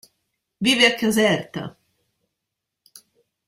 Vive 0.65 0.87
a 0.87 0.95
Caserta. 1.01 1.77